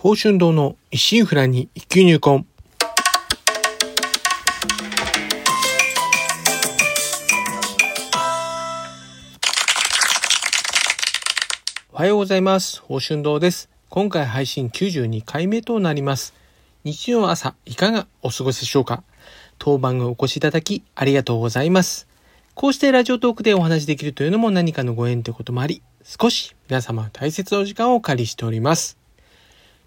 [0.00, 2.46] 宝春堂の一心不乱に一級入魂。
[11.92, 12.80] おはようございます。
[12.82, 13.68] 宝春堂です。
[13.88, 16.32] 今回配信92回目となります。
[16.84, 19.02] 日曜朝、いかがお過ごしでしょうか？
[19.58, 22.06] 当番組お越しいただきありがとうございます。
[22.54, 28.96] こうしてラジオトークでお話しできるというのも何かのご縁ということもあり、少し皆様大切なお時間をお借りしております。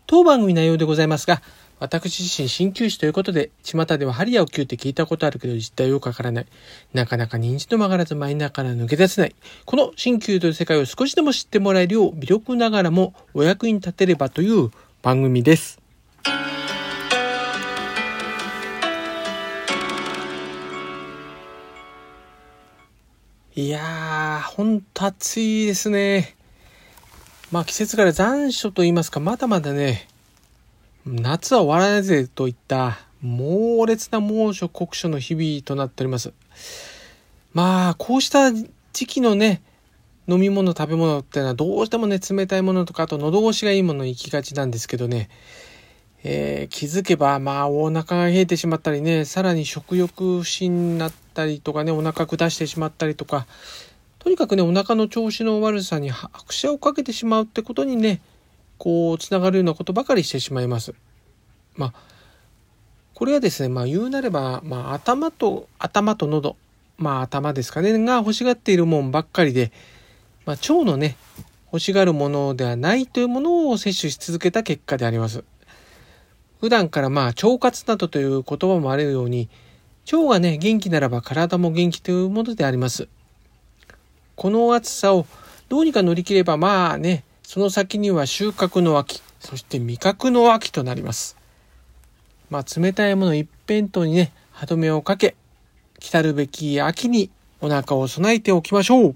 [0.07, 1.41] 当番組内容でございますが、
[1.79, 6.46] 私自身鍼灸師ということで、巷では針やお灸って聞いたことあるけど実態よくわからない。
[6.93, 9.36] なかなか認知度曲がらずマイナーから抜け出せない。
[9.65, 14.69] この鍼灸という世界を少しでも知ってもらえるよう、微力ながらもお役に立てればという
[15.01, 15.79] 番組です。
[23.56, 26.36] いやー、ほんと暑いですね。
[27.51, 30.07] まあ季節から残暑と言いますか、まだまだね、
[31.05, 36.31] 夏は終わらないぜといった猛烈な猛暑酷暑の日々となっております。
[37.53, 39.61] まあこうした時期のね、
[40.30, 45.30] 飲み物食べ物ってのはどうしてもね、冷たいものとかあと喉越しがいいもの行きがちなんですけどね、
[46.23, 53.45] えー気づけばまあお腹が冷えてしまったりね、さらに食欲不振になったりとかね、お腹下してしまったりとか、
[54.23, 58.22] とにかくね、お腹の調子の悪さに拍車をかけてしまうってことにね、
[58.77, 60.94] こう、つながるようなことばかりしてしまいます。
[61.75, 61.94] まあ、
[63.16, 66.55] これはですね、まあ言うなれば、まあ頭と、頭と喉、
[66.97, 69.72] まあ頭ですかね、が欲しがっているもんばっかりで、
[70.45, 71.17] まあ腸のね、
[71.73, 75.44] 欲しがるものではないというものを摂取し続けた結果であります。
[76.59, 79.49] 普段からまあ腸活などという言葉もあるように、
[80.11, 83.08] 腸がね、元気ならば体も元気というものであります。
[84.42, 85.28] この暑さを
[85.70, 91.38] どうにか乗り切ればまあね、その先には収穫の秋、そして味覚の秋となります。
[92.50, 95.36] まあ冷たいもの一辺倒にね、歯止めをかけ、
[96.00, 97.30] 来たるべき秋に
[97.61, 99.16] お腹を備えておきましょう。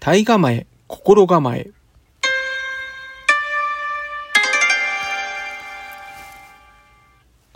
[0.00, 1.70] 体構え、心構え。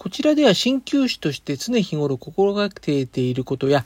[0.02, 3.84] こちらでは鍼灸師として常日頃心がけていることや、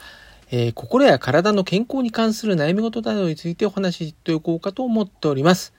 [0.50, 5.74] えー心や体の健康に関する悩み事などについてお話ししておこうかと思っております。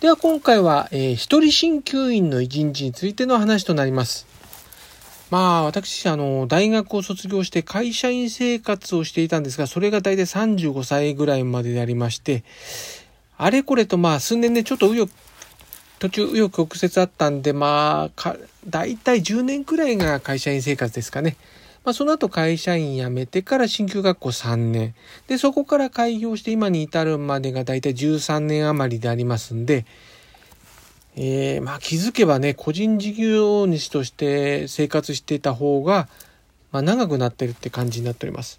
[0.00, 4.26] では今回は、えー一人鍼灸院の一日についての話となります。
[5.30, 12.42] まあ私、あの、大学を卒業して会社員生活をしていたんですが、それが大体35歳ぐらいまででありまして、
[13.38, 15.10] あれこれとまあ数年でちょっと紆余
[16.00, 18.34] 途中右翼曲折あったんで、まあ、か、
[18.66, 21.36] 大体10年くらいが会社員生活ですかね。
[21.84, 24.94] まあ、その後会社員辞めてから進級学校3年。
[25.28, 29.84] で、そこから開業して今に至るまでが大体13年余りでありますんで、
[31.16, 36.08] えー、まあ気づけばね、個人事業主として生活していた方が、
[36.72, 38.58] まあ長くなってるって感じになっております。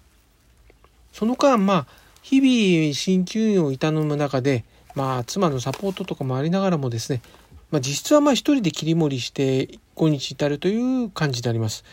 [1.12, 1.86] その間、まあ、
[2.22, 4.64] 日々鍼灸院を営む中で、
[4.94, 7.22] まあ、妻のサポートとかもありながらもですね、
[7.70, 11.84] まあ、実質はまあ一人で切り盛りして今日至るという感じであります。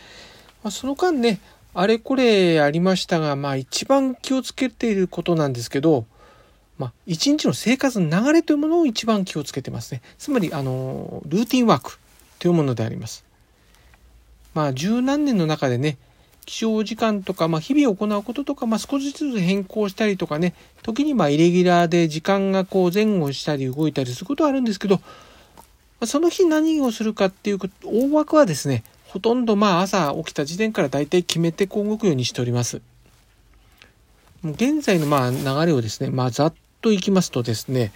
[0.62, 1.40] まあ、その間ね、
[1.72, 6.04] あれこれありましたが、まあ一番気をつけていることなんですけど、
[6.78, 10.02] まあ一日の生活の流れというものを一番気をつけてますね。
[10.18, 11.98] つまり、あの、ルーティンワーク
[12.38, 13.24] というものであります。
[14.52, 15.96] まあ十何年の中でね、
[16.46, 25.02] 起床時間とか、まあ、日々行うこととか、まあ、少しずつ変更したりとかね、時にまあ、イレギュラーで時間がこう前後したり動いたりすることはあるんですけど、ま
[26.00, 32.80] あその日何をするかっていう大枠はですね、ほとんどまあ朝起きた時点から大体決めてこう動くようにしております。
[34.42, 37.92] もう現在のまあ流れをですね、まあざっといきますとですね、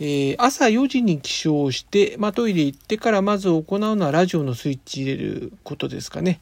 [0.00, 6.40] えー朝4時に起床して、まあトイレ行ってからまず行うのはラジオのスイッチ入れることですかね。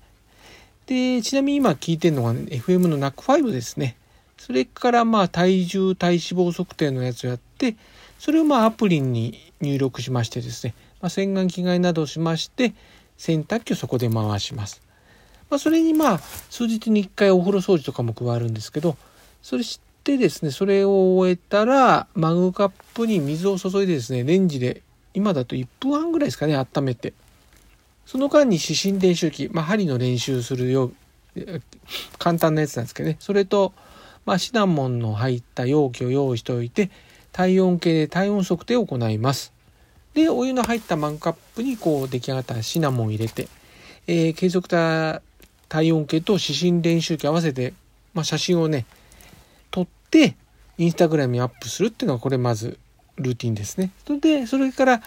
[0.86, 3.96] で、ちなみに今聞いてるのが、ね、FM の NAC5 ですね。
[4.38, 7.76] それからまあ体重体脂肪測定のやつをやって、
[8.18, 12.72] それをまあアプリに入力しましてですね、まあ、洗顔着替えなどしまして、
[13.16, 14.80] 洗濯機をそこで回します。
[15.50, 18.96] まあ、それにまあ数日に1回お風呂掃除とかも加わるんですけど、
[19.42, 24.82] それしてですね、それを終えたら、マグカップに水を注いでですね、レンジで、
[25.14, 27.12] 今だと1分半ぐらいですかね、温めて。
[28.06, 30.92] その間に指針練習機、まあ、針の練習するよう、
[32.18, 33.16] 簡単なやつなんですけどね。
[33.18, 33.72] それと、
[34.24, 36.90] まあ、シナモンの入った容器を用意しておいて、
[37.32, 39.52] 体温計で体温測定を行います。
[40.14, 43.48] で、お湯の入ったマグカップにこう出来上がったシナモンを入れて、
[44.06, 45.20] えー計測た
[45.68, 47.74] 体温計と指針練習機合わせて、
[48.14, 48.86] まあ、写真をね、
[49.70, 50.36] 撮って、
[50.78, 52.78] インスタグラムにアップするっていうのがこれまず
[53.16, 53.90] ルーティンですね。
[54.06, 55.02] それで、それから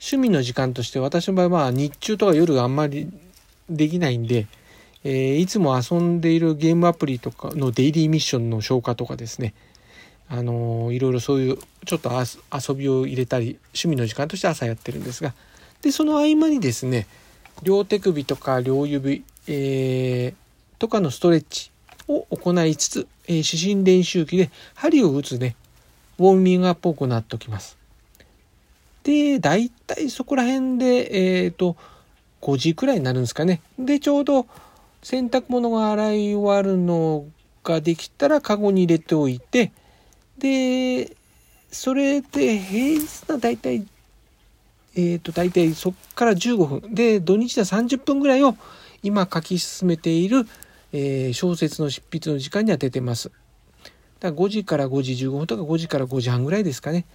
[0.00, 3.10] 趣味の時間として私の場合は日中とか夜があんまり
[3.68, 4.46] できないんで、
[5.04, 9.52] えー、いつも遊んでいるゲームアプリとかのデイリーミッションの消化とかですね、
[10.30, 15.34] あのー、いろいろそういうちょっと遊びを入れたり趣味の時間として朝やってるんですが
[15.82, 17.06] でその合間にですね
[17.62, 21.70] 両手首とか両指、えー、とかのストレッチ
[22.08, 25.56] を行いつつ、えー、指針練習機で針を打つね
[26.18, 27.79] ウォーミングアップを行っておきます。
[29.02, 31.76] で大体そこら辺でえっ、ー、と
[32.42, 33.62] 5時くらいになるんですかね。
[33.78, 34.46] でちょうど
[35.02, 37.26] 洗濯物が洗い終わるの
[37.64, 39.72] ができたらカゴに入れておいて
[40.38, 41.16] で
[41.70, 43.86] それで平日の大体
[44.94, 48.56] えっ、ー、と大体そっから15分で土日は30分ぐらいを
[49.02, 50.46] 今書き進めている、
[50.92, 53.30] えー、小説の執筆の時間には出てます。
[54.20, 57.06] だから5時から5時15分とか5時から5時半ぐらいですかね。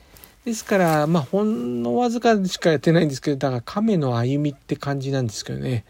[0.46, 5.86] ですから、まあ、ほんのわずかしかやってないんですけど、だから亀の歩みって感じなんですけどね。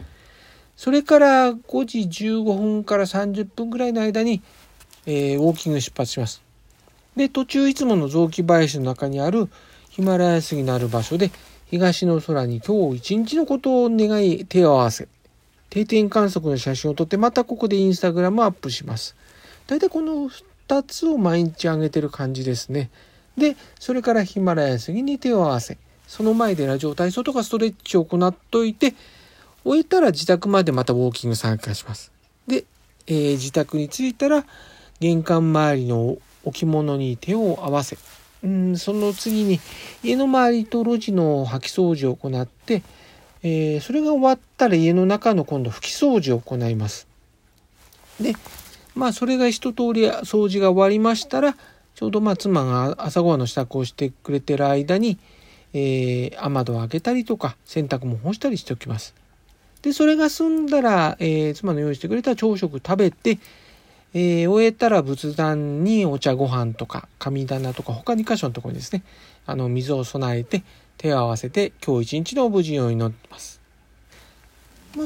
[0.78, 4.42] それから5時15分から30分ぐらいの間に、
[5.06, 6.42] えー、ウォーキング出発します。
[7.18, 9.50] で、途中いつもの雑木林の中にある
[9.90, 11.32] ヒマラヤ杉のある場所で、
[11.70, 15.10] 東の空に今日一日のことを願い手を合わせ、
[15.70, 19.18] 定点観測の写真を撮って、またここでインスタグラムアップします。
[19.68, 22.90] 大体この2つを毎日上げてる感じですね。
[23.38, 25.78] で、それからヒマラヤ杉に手を合わせ、
[26.08, 28.94] その前でラジオ体操とかストレッチを行っといて、
[29.64, 32.12] 終えたら自宅までまたウォーキング参加します。
[32.48, 32.66] で、
[33.08, 34.46] えー、自宅に着いたら
[35.00, 37.98] 玄関周りの置物に手を合わせ、
[38.44, 39.60] うん、その次に
[40.04, 42.84] 家の周りと路地の掃き掃除を行って、
[43.42, 47.08] えー、それが終わったら家の中の今度拭き掃除を行います。
[48.22, 48.36] で、
[48.94, 51.58] まあそれが一通り掃除が終わりましたら、
[51.96, 55.18] ちょうどまあ妻が朝ごはんの支度をしてくれてる間に、
[55.74, 59.16] えー、雨戸を開けたりとか洗濯も干したりしておきます。
[59.82, 63.40] で、それが済んだら、えー、妻の用意してくれた朝食食べて、
[64.14, 69.04] えー、終えたら仏壇にお茶ご飯とか神棚とか他2箇所のところにですね、
[69.46, 70.64] あの水を備えて
[70.98, 73.62] 手を合わせて今日一日の無事を祈ってます。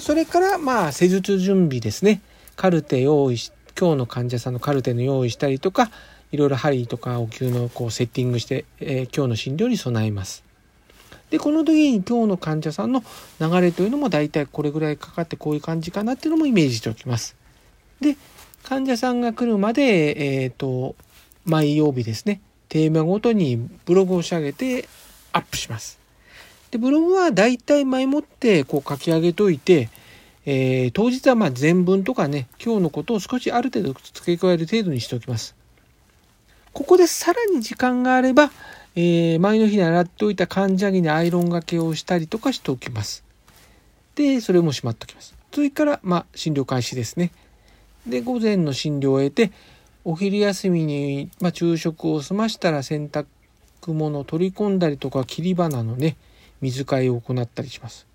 [0.01, 2.21] それからまあ施術準備ですね。
[2.55, 5.91] カルテ用意し、今日の患者さんのカルテの用意したりとか、
[6.31, 10.43] いろいろ針とかお灸のこうセッティングして、えー、今日の診療に備えます。
[11.29, 13.03] で、この時に今日の患者さんの
[13.39, 17.35] 流れというのも大体これぐらいかかってこういう感じかなっていうのもイメージしておきます。
[18.01, 18.17] で、
[18.63, 20.95] 患者さんが来るまで、えっ、ー、と、
[21.45, 24.87] 毎曜日ですね、テーマごとにブログを仕上げて
[25.31, 25.99] アップします。
[26.71, 29.89] で、ブログは大体前もってこう書き上げといて、
[30.45, 35.55] えー、当日はまあ全文とかね、今日のことを少しある程度付け加える程度にしておきます。
[36.73, 38.51] ここでさらに時間があれば、
[38.95, 43.23] えー、前の日に洗っておいた患者着にアイロンがけをしたりとかしておきます。
[44.15, 45.35] で、それもしまっておきます。
[45.53, 47.31] それから、まあ、診療開始ですね。
[48.05, 49.51] で、午前の診療を終えて、
[50.05, 53.25] お昼休みに、まあ、昼食を済ましたら洗濯
[53.87, 56.17] 物を取り込んだりとか、切り花のね、
[56.61, 58.05] 水替えを行ったりします。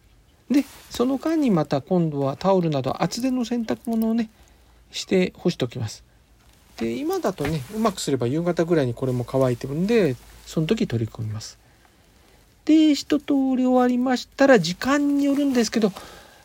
[0.51, 4.31] で、その間にまた今度はタオルなど厚手の洗濯物をね、
[4.91, 6.05] して干しておきます。
[6.79, 10.17] で、今だとね、うまくすれば夕方ぐらいにこれも乾いてるんで、
[10.47, 11.59] その時取り込みます。
[12.65, 13.27] で、一通
[13.57, 15.93] り終わりましたら、時間によるんですけど、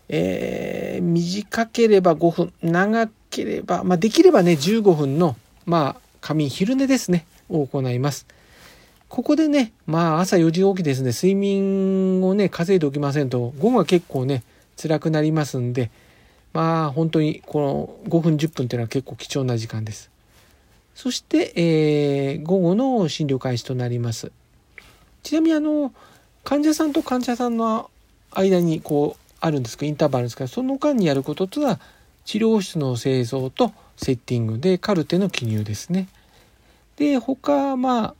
[0.10, 8.26] えー、短ければ5分、長ければ、まあ、できればね、15分の、まあ、仮眠昼寝ですね、を行います。
[9.08, 14.44] ここでね、まあ、朝4時起きですね、睡眠をね、稼いでおきませんと、午後は結構ね、
[14.82, 15.90] 辛くなりますんで、
[16.54, 17.60] まあ、本当にこ
[18.06, 20.10] の5分10分っていうのは結構貴重な時間です。
[21.02, 24.34] そして、えー、午後の診療開始となります。
[25.24, 25.94] ちなみにあの、
[26.44, 27.90] 患者さんと患者さんの
[28.32, 30.44] 間にこうあるんですけど、インターバルですか？
[30.44, 31.80] ら、その間にやることとは、
[32.26, 36.10] 治療室の製造とセッティングでカルテの記入ですね。
[36.98, 38.16] で、他、まあ、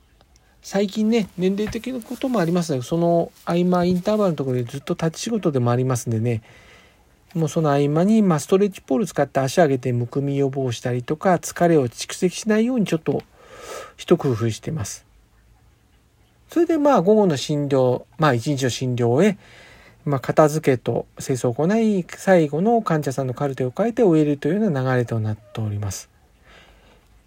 [0.62, 6.40] 最近ね、年齢的なこともありますので、その合間、インターバルのところでずっと立ち仕事でもありますんでね、
[7.34, 13.22] もうその合間に、まあ、ストレッチポール使って足上げてむくみ予防したりとか、疲れを蓄積しないようにちょっと
[13.96, 15.06] 一工夫してます。
[16.48, 19.38] それでまあ午後の診療、まあ一日の診療へ、
[20.04, 26.10] まあ片付けと清掃を行い、最後の患者さんのカルテを変えて終えるというような流れとなっております。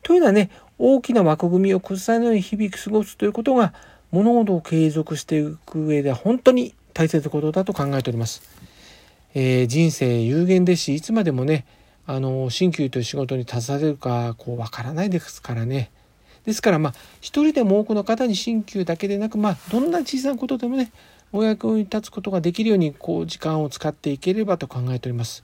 [0.02, 3.74] というのはね、大きな枠組みを崩さないように日々過ごすということが
[4.12, 8.42] 物事を継続していく上で本当に大切なことだと考えております。
[9.34, 11.66] えー、人生有限ですしいつまでもね
[12.06, 15.92] あの鍼灸という仕事に携われるかこうわからないですからね
[16.46, 20.92] ですから、まあ、一人でも多くの方に鍼灸だけでなく、まあ、どんな小さなことでもね、
[21.32, 25.44] お役に立つことができるように、こう、時間を使っていければと考えております。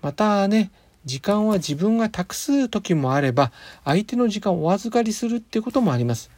[0.00, 0.70] またね、
[1.04, 3.52] 時間は自分が託す時もあれば、
[3.84, 6.30] 相手の時間をお預かりするっていうこともあります。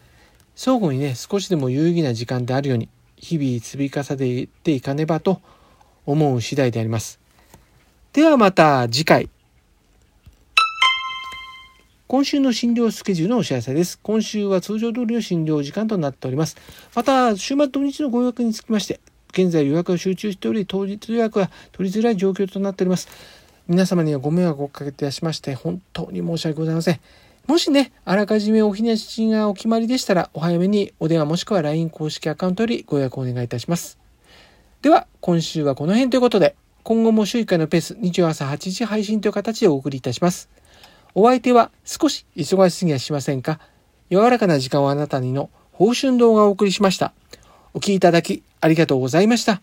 [0.56, 5.42] 相互にね、少しでも有意義な時間であるように、日々積み重ねていかねばと
[6.12, 7.20] 思う次第であります。
[8.14, 9.28] ではまた次回。
[12.06, 13.98] 今週の診療スケジュールのお知らせです。
[14.02, 16.56] 今週は通常通りの診療時間となっております。
[16.94, 19.00] また、週末土日のご予約につきまして、
[19.32, 23.08] 現在予約が集中しており、当日予約は取りづらい状況となっております。
[23.66, 27.00] 皆様にはご迷惑をおかけいたしまして、本当に申し訳ございません。
[27.46, 34.07] もしね、あらかじめお日にちがお決まりでしたら、お早めにお電話もしくは LINE 公式アカウントよりご予約をお願いいたします。
[34.80, 36.54] では、今週はこの辺ということで、
[36.84, 40.48] 今後も週1回のペース、日曜朝8時配信という形でお送りいたします。
[41.16, 43.58] お相手は少し忙しすぎやしませんか
[44.08, 47.12] 柔らかな時間をあなたにの報春動画をお送りしました。
[47.74, 49.60] お聴きいただきありがとうございました。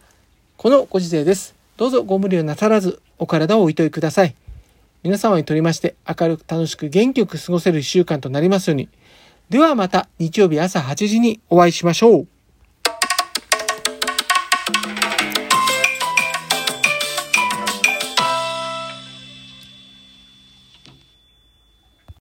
[0.57, 1.55] このご時世です。
[1.77, 4.35] どうぞご無理をなさらず、お体をおいといください。
[5.01, 8.89] 皆様にとりまして明るく楽しく元気よく過ごせる1週間となりますように。
[9.49, 12.27] ではまた日曜日朝8時にお会いしましょう。